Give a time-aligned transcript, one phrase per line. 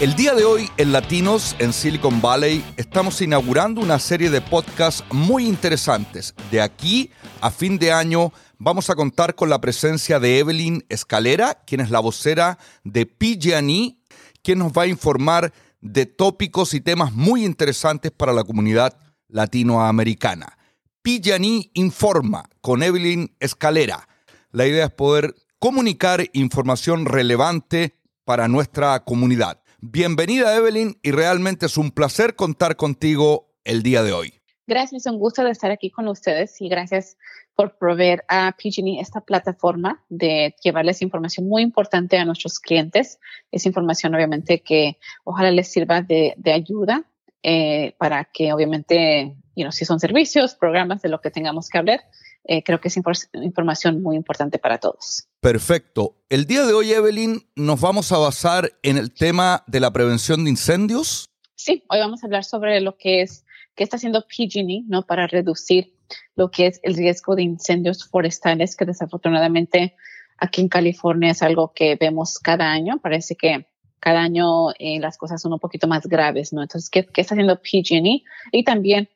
[0.00, 5.04] El día de hoy en Latinos en Silicon Valley estamos inaugurando una serie de podcasts
[5.12, 6.34] muy interesantes.
[6.50, 7.10] De aquí
[7.42, 11.90] a fin de año vamos a contar con la presencia de Evelyn Escalera, quien es
[11.90, 13.98] la vocera de PG&E,
[14.42, 15.52] quien nos va a informar
[15.82, 18.96] de tópicos y temas muy interesantes para la comunidad
[19.28, 20.56] latinoamericana.
[21.02, 24.08] PG&E informa con Evelyn Escalera.
[24.50, 29.60] La idea es poder comunicar información relevante para nuestra comunidad.
[29.82, 34.34] Bienvenida Evelyn y realmente es un placer contar contigo el día de hoy.
[34.66, 37.16] Gracias, un gusto de estar aquí con ustedes y gracias
[37.54, 43.18] por proveer a PG&E esta plataforma de llevarles información muy importante a nuestros clientes.
[43.50, 47.06] Es información obviamente que ojalá les sirva de, ayuda
[47.42, 49.36] eh, para que obviamente,
[49.70, 52.00] si son servicios, programas de lo que tengamos que hablar,
[52.44, 52.98] eh, creo que es
[53.34, 55.28] información muy importante para todos.
[55.40, 56.16] Perfecto.
[56.28, 60.44] El día de hoy, Evelyn, nos vamos a basar en el tema de la prevención
[60.44, 61.30] de incendios.
[61.54, 65.06] Sí, hoy vamos a hablar sobre lo que es, qué está haciendo PG&E, ¿no?
[65.06, 65.94] Para reducir
[66.34, 69.94] lo que es el riesgo de incendios forestales, que desafortunadamente
[70.38, 72.98] aquí en California es algo que vemos cada año.
[73.02, 73.66] Parece que
[74.00, 76.62] cada año eh, las cosas son un poquito más graves, ¿no?
[76.62, 78.22] Entonces, ¿qué, qué está haciendo PG&E?
[78.52, 79.08] Y también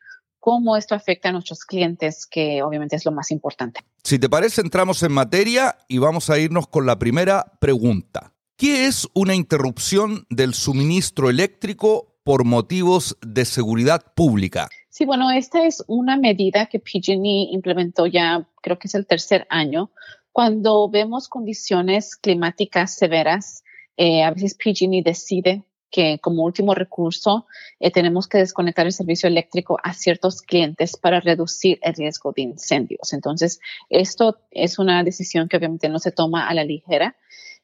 [0.45, 3.81] cómo esto afecta a nuestros clientes, que obviamente es lo más importante.
[4.03, 8.35] Si te parece, entramos en materia y vamos a irnos con la primera pregunta.
[8.57, 14.69] ¿Qué es una interrupción del suministro eléctrico por motivos de seguridad pública?
[14.91, 19.47] Sí, bueno, esta es una medida que PG&E implementó ya, creo que es el tercer
[19.51, 19.91] año,
[20.31, 23.64] cuando vemos condiciones climáticas severas.
[23.97, 27.47] Eh, a veces PG&E decide que como último recurso
[27.79, 32.43] eh, tenemos que desconectar el servicio eléctrico a ciertos clientes para reducir el riesgo de
[32.43, 33.13] incendios.
[33.13, 37.17] Entonces, esto es una decisión que obviamente no se toma a la ligera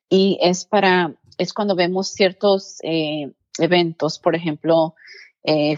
[0.09, 4.94] y es para, es cuando vemos ciertos eh, eventos, por ejemplo,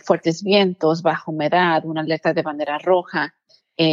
[0.04, 3.32] fuertes vientos, baja humedad, una alerta de bandera roja,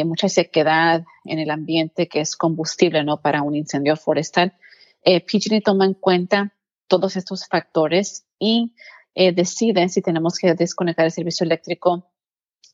[0.03, 3.21] mucha sequedad en el ambiente que es combustible, ¿no?
[3.21, 4.55] Para un incendio forestal.
[5.03, 6.55] PG&E toma en cuenta
[6.89, 8.73] todos estos factores y
[9.15, 12.11] eh, deciden si tenemos que desconectar el servicio eléctrico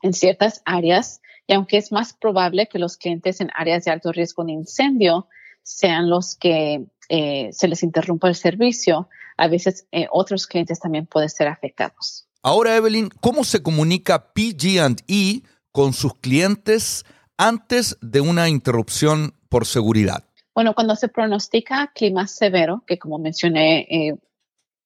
[0.02, 1.22] en ciertas áreas.
[1.46, 5.28] Y aunque es más probable que los clientes en áreas de alto riesgo de incendio
[5.62, 11.06] sean los que eh, se les interrumpa el servicio, a veces eh, otros clientes también
[11.06, 12.28] pueden ser afectados.
[12.42, 17.06] Ahora, Evelyn, ¿cómo se comunica PG&E con sus clientes
[17.38, 20.24] antes de una interrupción por seguridad?
[20.56, 24.16] Bueno, cuando se pronostica clima severo, que como mencioné, eh,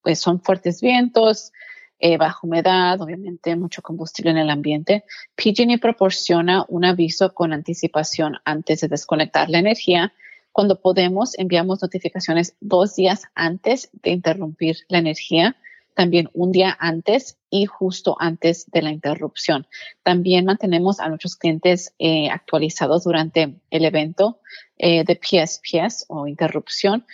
[0.02, 1.53] pues son fuertes vientos,
[2.00, 5.03] eh, baja humedad, obviamente mucho combustible en el ambiente,
[5.35, 10.12] PG&E proporciona un aviso con anticipación antes de desconectar la energía.
[10.52, 15.56] Cuando podemos, enviamos notificaciones dos días antes de interrumpir la energía
[15.99, 19.67] también un día antes y justo antes de la interrupción.
[20.01, 24.39] También mantenemos a nuestros clientes eh, actualizados durante el evento
[24.77, 27.05] eh, de PSPS o interrupción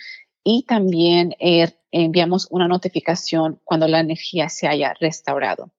[0.44, 5.72] y también eh, enviamos una notificación cuando la energía se haya restaurado.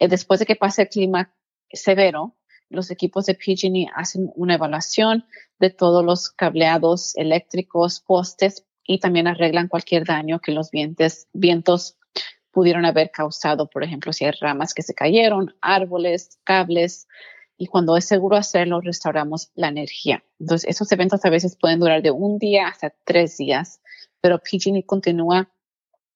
[0.00, 1.32] después de que pase el clima
[1.72, 2.34] severo,
[2.70, 5.26] los equipos de PG&E hacen una evaluación
[5.60, 11.99] de todos los cableados eléctricos, postes y también arreglan cualquier daño que los vientos, vientos
[12.52, 17.06] pudieron haber causado, por ejemplo, si hay ramas que se cayeron, árboles, cables,
[17.56, 20.24] y cuando es seguro hacerlo, restauramos la energía.
[20.38, 23.82] Entonces, esos eventos a veces pueden durar de un día hasta tres días,
[24.22, 25.50] pero PG&E continúa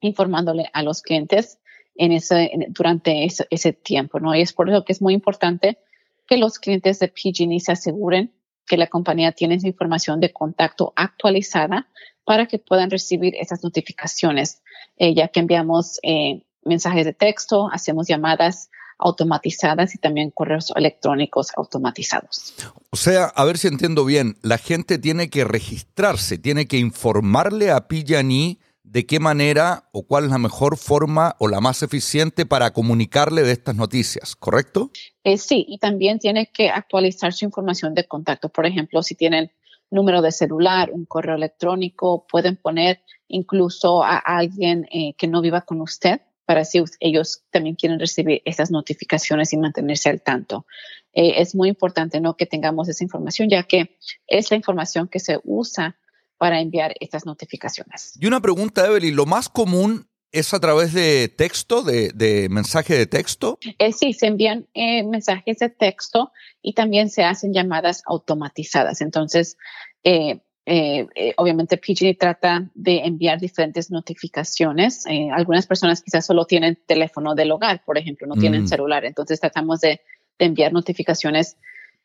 [0.00, 1.58] informándole a los clientes
[1.96, 4.34] en ese, durante ese, tiempo, ¿no?
[4.34, 5.78] Y es por eso que es muy importante
[6.26, 8.32] que los clientes de PG&E se aseguren
[8.66, 11.88] que la compañía tiene esa información de contacto actualizada
[12.24, 14.62] para que puedan recibir esas notificaciones,
[14.96, 21.48] eh, ya que enviamos eh, mensajes de texto, hacemos llamadas automatizadas y también correos electrónicos
[21.56, 22.54] automatizados.
[22.90, 27.70] O sea, a ver si entiendo bien, la gente tiene que registrarse, tiene que informarle
[27.70, 32.46] a PG&E de qué manera o cuál es la mejor forma o la más eficiente
[32.46, 34.90] para comunicarle de estas noticias, ¿correcto?
[35.24, 38.50] Eh, sí, y también tiene que actualizar su información de contacto.
[38.50, 39.50] Por ejemplo, si tienen
[39.94, 45.62] número de celular, un correo electrónico, pueden poner incluso a alguien eh, que no viva
[45.62, 50.66] con usted para si ellos también quieren recibir esas notificaciones y mantenerse al tanto.
[51.14, 52.36] Eh, es muy importante ¿no?
[52.36, 53.96] que tengamos esa información, ya que
[54.26, 55.96] es la información que se usa
[56.36, 58.12] para enviar estas notificaciones.
[58.20, 63.06] Y una pregunta, Evelyn, ¿lo más común es a través de texto, de, mensaje de
[63.06, 63.58] texto?
[63.78, 69.00] Eh, sí, se envían eh, mensajes de texto y también se hacen llamadas automatizadas.
[69.00, 69.56] Entonces,
[70.02, 75.04] eh, eh, obviamente PG trata de enviar diferentes notificaciones.
[75.32, 78.68] Algunas personas quizás solo tienen teléfono del hogar, por ejemplo, no tienen mm.
[78.68, 79.04] celular.
[79.04, 80.00] Entonces tratamos de,
[80.36, 81.56] enviar notificaciones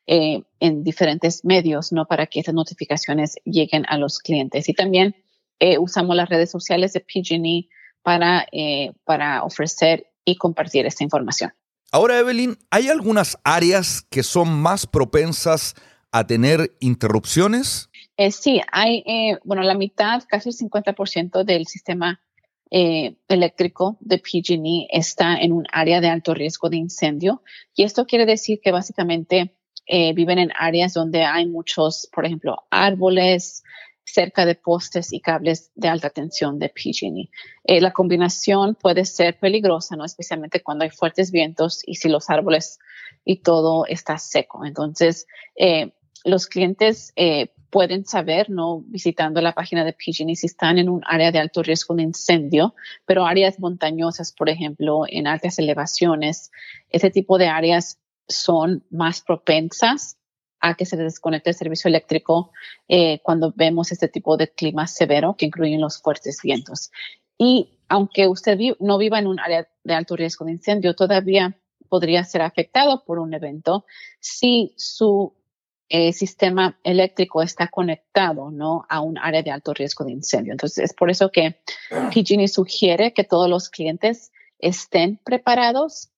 [0.06, 2.06] en diferentes medios, ¿no?
[2.06, 4.68] Para que esas notificaciones lleguen a los clientes.
[4.68, 5.16] Y también
[5.80, 7.68] usamos las redes sociales de PG&E
[8.02, 8.46] para,
[9.04, 11.52] para ofrecer y compartir esta información.
[11.92, 15.74] Ahora, Evelyn, ¿hay algunas áreas que son más propensas
[16.12, 17.90] a tener interrupciones?
[18.16, 22.20] Eh, sí, hay, eh, bueno, la mitad, casi el 50% del sistema
[22.70, 27.42] eh, eléctrico de PG&E está en un área de alto riesgo de incendio.
[27.74, 29.56] Y esto quiere decir que básicamente
[30.14, 33.64] viven en áreas donde hay muchos, por ejemplo, árboles,
[34.12, 37.80] cerca de postes y cables de alta tensión de PG&E.
[37.80, 40.04] la combinación puede ser peligrosa, ¿no?
[40.04, 42.78] especialmente cuando hay fuertes vientos y si los árboles
[43.24, 44.64] y todo está seco.
[44.64, 45.26] Entonces,
[46.24, 51.02] los clientes eh, pueden saber, no visitando la página de PG&E, si están en un
[51.06, 52.74] área de alto riesgo de incendio,
[53.06, 56.50] pero áreas montañosas, por ejemplo, en altas elevaciones,
[56.90, 57.98] ese tipo de áreas
[58.28, 60.16] son más propensas
[60.60, 62.52] a que se desconecte el servicio eléctrico
[62.88, 66.90] eh, cuando vemos este tipo de clima severo que incluyen los fuertes vientos.
[67.38, 71.56] Y aunque usted no viva en un área de alto riesgo de incendio, todavía
[71.88, 73.84] podría ser afectado por un evento
[74.20, 75.34] si su
[75.90, 78.86] el sistema eléctrico está conectado ¿no?
[78.88, 80.52] a un área de alto riesgo de incendio.
[80.52, 81.60] Entonces, es por eso que
[81.90, 84.30] PG&E sugiere que todos los clientes
[84.60, 86.10] estén preparados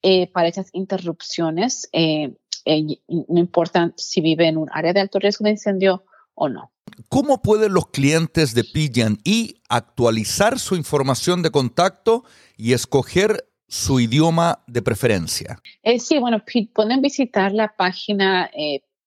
[0.00, 2.34] eh, para esas interrupciones, eh,
[2.64, 6.04] eh, no importa si vive en un área de alto riesgo de incendio
[6.34, 6.72] o no.
[7.08, 12.24] ¿Cómo pueden los clientes de PG&E actualizar su información de contacto
[12.56, 15.58] y escoger su idioma de preferencia?
[15.98, 16.42] sí, bueno,
[16.74, 18.50] pueden visitar la página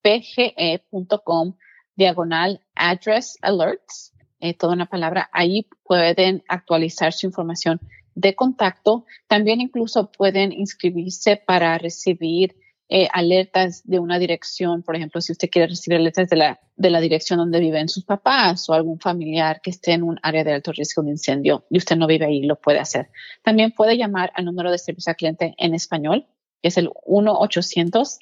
[0.02, 1.54] pge.com
[1.96, 5.30] diagonal address alerts, eh, toda una palabra.
[5.32, 7.80] Ahí pueden actualizar su información
[8.14, 9.06] de contacto.
[9.28, 12.56] También incluso pueden inscribirse para recibir
[12.90, 14.84] eh, alertas de una dirección.
[14.84, 18.06] Por ejemplo, si usted quiere recibir alertas de la, de la dirección donde viven sus
[18.06, 21.78] papás o algún familiar que esté en un área de alto riesgo de incendio y
[21.78, 23.10] usted no vive ahí, lo puede hacer.
[23.44, 26.28] También puede llamar al número de servicio al cliente en español,
[26.62, 28.20] que es el 1 800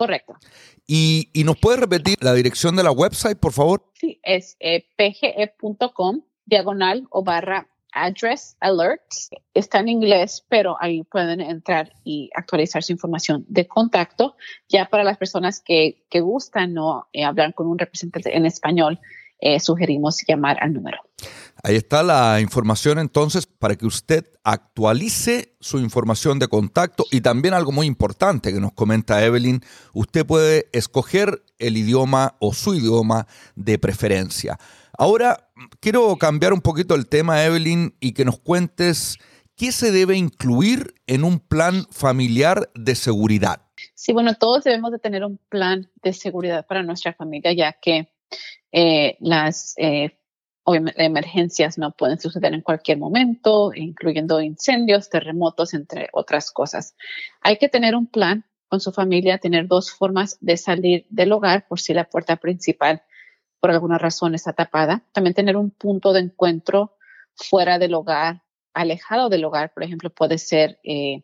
[0.00, 0.38] Correcto.
[0.86, 3.84] ¿Y, nos puede repetir la dirección de la website, por favor?
[4.00, 9.28] Sí, es eh, pge.com, diagonal o barra address alerts.
[9.52, 14.36] Está en inglés, pero ahí pueden entrar y actualizar su información de contacto.
[14.70, 19.00] Ya para las personas que, que gustan no eh, hablar con un representante en español,
[19.38, 20.98] eh, sugerimos llamar al número.
[21.62, 27.54] Ahí está la información entonces para que usted actualice su información de contacto y también
[27.54, 29.60] algo muy importante que nos comenta Evelyn,
[29.92, 33.26] usted puede escoger el idioma o su idioma
[33.56, 34.58] de preferencia.
[34.96, 35.50] Ahora
[35.80, 39.18] quiero cambiar un poquito el tema, Evelyn, y que nos cuentes
[39.56, 43.62] qué se debe incluir en un plan familiar de seguridad.
[43.94, 48.08] Sí, bueno, todos debemos de tener un plan de seguridad para nuestra familia, ya que
[48.72, 50.19] eh, las eh,
[50.66, 56.94] emergencias no pueden suceder en cualquier momento, incluyendo incendios, terremotos, entre otras cosas.
[57.40, 61.66] Hay que tener un plan con su familia, tener dos formas de salir del hogar
[61.66, 63.02] por si la puerta principal
[63.58, 65.04] por alguna razón está tapada.
[65.12, 66.96] También tener un punto de encuentro
[67.34, 71.22] fuera del hogar, alejado del hogar, por ejemplo, puede ser eh,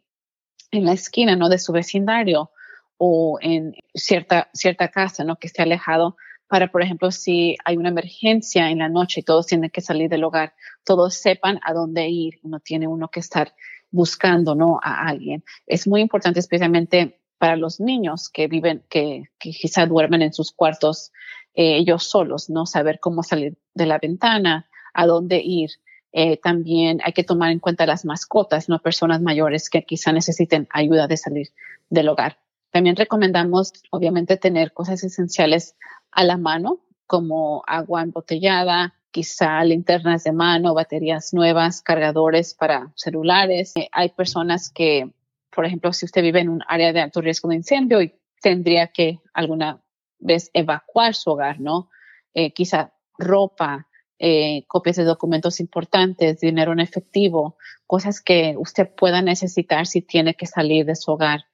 [0.71, 1.49] en la esquina ¿no?
[1.49, 2.51] de su vecindario
[2.99, 5.37] o en cierta, cierta casa ¿no?
[5.37, 6.17] que esté alejado
[6.49, 10.09] para, por ejemplo, si hay una emergencia en la noche y todos tienen que salir
[10.09, 13.55] del hogar, todos sepan a dónde ir no tiene uno que estar
[13.91, 14.79] buscando ¿no?
[14.83, 15.45] a alguien.
[15.67, 21.13] Es muy importante, especialmente para los niños que viven, que, quizá duermen en sus cuartos
[21.55, 22.67] eh, ellos solos, ¿no?
[22.67, 25.71] Saber cómo salir de la ventana, a dónde ir.
[26.13, 30.67] Eh, también hay que tomar en cuenta las mascotas, no personas mayores que quizá necesiten
[30.71, 31.49] ayuda de salir
[31.91, 32.39] del hogar.
[32.71, 35.77] También recomendamos, obviamente, tener cosas esenciales
[36.17, 43.77] a la mano, como agua embotellada, quizá linternas de mano, baterías nuevas, cargadores para celulares.
[43.77, 45.13] Eh, hay personas que,
[45.55, 48.89] por ejemplo, si usted vive en un área de alto riesgo de incendio y tendría
[48.89, 49.83] que alguna
[50.19, 51.91] vez evacuar su hogar, ¿no?
[52.33, 53.87] Eh, quizá ropa,
[54.19, 60.33] eh, copias de documentos importantes, dinero en efectivo, cosas que usted pueda necesitar si tiene
[60.33, 61.45] que salir de su hogar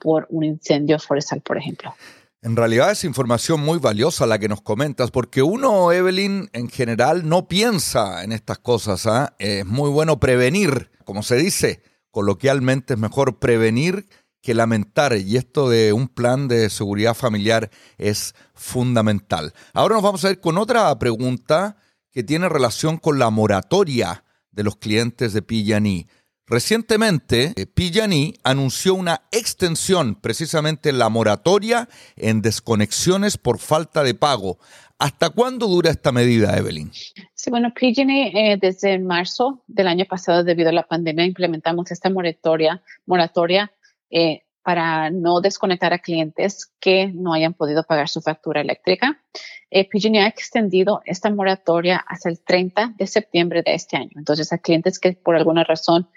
[0.00, 1.94] por un incendio forestal, por ejemplo.
[2.40, 7.28] En realidad es información muy valiosa la que nos comentas, porque uno, Evelyn, en general
[7.28, 9.06] no piensa en estas cosas.
[9.06, 9.34] ¿ah?
[9.40, 14.08] Es muy bueno prevenir, como se dice coloquialmente, es mejor prevenir
[14.40, 19.52] que lamentar y esto de un plan de seguridad familiar es fundamental.
[19.72, 21.76] Ahora nos vamos a ir con otra pregunta
[22.12, 26.06] que tiene relación con la moratoria de los clientes de PG&E.
[26.48, 34.58] Recientemente, eh, PG&E anunció una extensión, precisamente la moratoria en desconexiones por falta de pago.
[34.98, 36.90] ¿Hasta cuándo dura esta medida, Evelyn?
[37.34, 42.10] Sí, bueno, PG&E eh, desde marzo del año pasado, debido a la pandemia, implementamos esta
[42.10, 43.70] moratoria, moratoria
[44.10, 49.22] eh, para no desconectar a clientes que no hayan podido pagar su factura eléctrica.
[49.70, 54.10] Eh, PG&E ha extendido esta moratoria hasta el 30 de septiembre de este año.
[54.16, 56.08] Entonces, a clientes que por alguna razón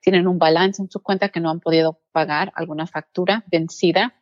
[0.00, 4.14] tienen un balance en su cuenta que no han podido pagar alguna factura vencida,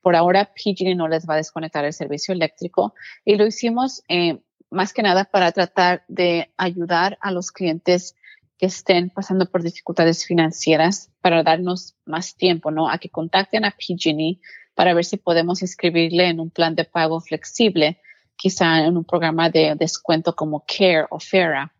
[0.00, 4.40] por ahora PG&E no les va a desconectar el servicio eléctrico y lo hicimos eh,
[4.70, 8.14] más que nada para tratar de ayudar a los clientes
[8.58, 12.88] que estén pasando por dificultades financieras para darnos más tiempo, ¿no?
[12.88, 14.40] A que contacten a PG&E
[14.74, 18.00] para ver si podemos inscribirle en un plan de pago flexible,
[18.36, 21.72] quizá en un programa de descuento como CARE o FERA.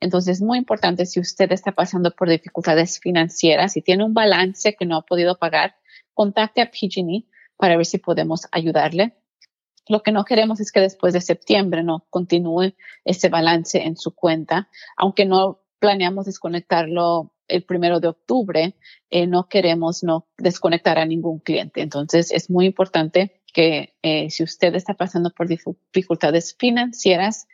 [0.00, 4.74] Entonces, es muy importante si usted está pasando por dificultades financieras y tiene un balance
[4.74, 5.76] que no ha podido pagar,
[6.14, 7.26] contacte a PG&E
[7.56, 9.14] para ver si podemos ayudarle.
[9.88, 12.74] Lo que no queremos es que después de septiembre no continúe
[13.04, 18.76] ese balance en su cuenta, aunque no planeamos desconectarlo el primero de octubre,
[19.10, 21.82] eh, no queremos no desconectar a ningún cliente.
[21.82, 27.48] Entonces, es muy importante que eh, si usted está pasando por dificultades financieras,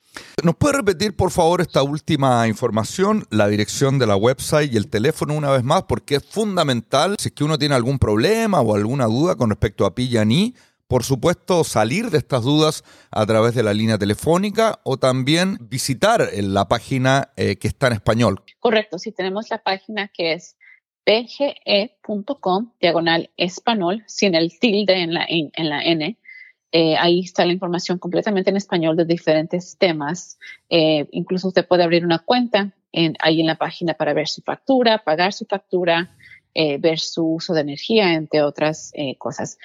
[0.43, 4.89] ¿Nos puede repetir, por favor, esta última información, la dirección de la website y el
[4.89, 5.83] teléfono una vez más?
[5.83, 9.85] Porque es fundamental si es que uno tiene algún problema o alguna duda con respecto
[9.85, 10.53] a Pillani
[10.91, 16.27] por supuesto, salir de estas dudas a través de la línea telefónica o también visitar
[16.33, 18.43] la página eh, que está en español.
[18.59, 20.57] Correcto, si tenemos la página que es
[21.05, 26.17] pge.com, diagonal español, sin el tilde en la, en, la N.
[26.72, 30.40] Eh, ahí está la información completamente en español de diferentes temas.
[30.70, 34.42] Eh, incluso usted puede abrir una cuenta en, ahí en la página para ver su
[34.42, 36.16] factura, pagar su factura,
[36.54, 39.58] eh, ver su uso de energía, entre otras cosas.